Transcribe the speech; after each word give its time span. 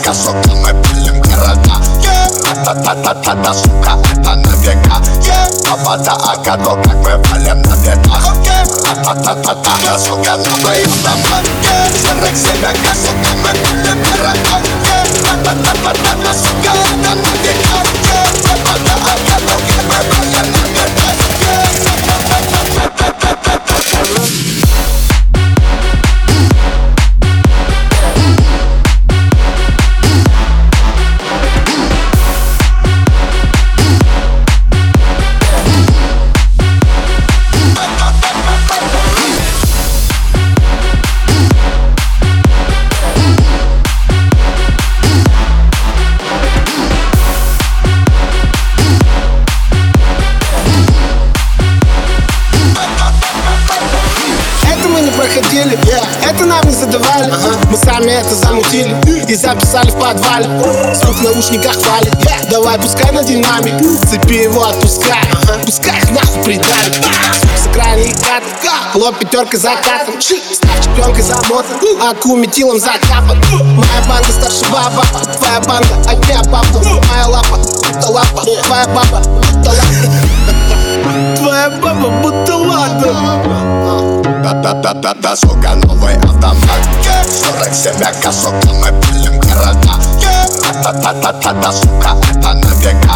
barca, 0.00 0.14
me 0.54 0.72
pilem 0.82 1.20
karata 1.20 1.80
Yeah, 2.00 2.28
ta 2.64 2.74
ta 2.74 2.94
ta 2.94 3.12
ta 3.14 3.34
ta 3.34 3.52
szuka, 3.52 3.96
ta 4.24 4.34
na 4.34 4.54
Yeah, 5.22 5.46
ta 5.66 5.76
tak 6.82 6.96
me 7.04 7.14
walem 7.28 7.62
na 7.62 7.76
dietach 7.76 8.26
Yeah, 8.44 8.64
ta 8.82 8.94
ta 8.94 9.14
ta 9.14 9.34
ta 9.34 9.54
ta, 9.54 9.72
ja 9.84 9.98
szuka 9.98 10.36
nowej 10.36 10.84
ustawa 10.84 11.40
Yeah, 11.62 11.88
не 55.10 55.16
проходили, 55.16 55.78
это 56.22 56.44
нам 56.44 56.64
не 56.66 56.74
задавали. 56.74 57.32
Мы 57.70 57.76
сами 57.76 58.10
это 58.10 58.34
замутили 58.34 58.96
и 59.28 59.34
записали 59.34 59.90
в 59.90 59.98
подвале. 59.98 60.46
Звук 60.94 61.16
в 61.16 61.22
наушниках 61.22 61.76
валит, 61.76 62.14
давай 62.50 62.78
пускай 62.78 63.10
на 63.12 63.22
динамик. 63.22 63.74
Цепи 64.08 64.44
его 64.44 64.64
отпускай, 64.64 65.22
пускай 65.64 65.98
их 65.98 66.10
нахуй 66.10 66.42
придавит. 66.44 66.94
Звук 66.94 67.56
с 67.56 67.66
экрана 67.66 67.98
и 67.98 68.12
кат, 68.12 68.42
лоб 68.94 69.18
пятерка 69.18 69.58
закатом 69.58 70.20
Став 70.20 70.84
чемпионкой 70.84 71.22
замотан, 71.22 71.76
аку 72.02 72.36
метилом 72.36 72.78
закапан 72.78 73.40
Моя 73.50 74.02
банда 74.08 74.32
старше 74.32 74.64
баба, 74.70 75.04
твоя 75.36 75.60
банда 75.60 76.10
огня 76.10 76.40
папа. 76.44 76.82
Моя 77.10 77.26
лапа, 77.26 77.58
это 77.90 78.08
лапа, 78.08 78.44
твоя 78.64 78.86
баба, 78.86 79.22
это 79.60 79.70
лапа. 79.70 81.36
Твоя 81.36 81.70
баба 81.70 82.08
будто 82.22 82.56
ладно 82.56 83.59
Да-да-да-да-да, 84.82 85.36
сука, 85.36 85.74
новый 85.74 86.14
автомат. 86.16 86.80
47 87.28 88.32
сука, 88.32 88.72
мы 88.72 88.88
пилим 89.02 89.38
города. 89.38 89.94
Та-та-та-та-та, 90.82 91.70
сука, 91.72 92.16
это 92.30 92.54
на 92.54 92.70
века 92.76 93.14